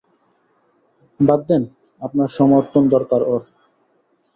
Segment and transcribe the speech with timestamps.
[1.19, 1.63] বাদ দেন,
[2.01, 3.41] আপনার সমর্থন দরকার ওর।